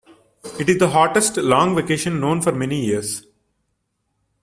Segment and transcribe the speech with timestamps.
[0.59, 3.23] It is the hottest long vacation known for many years.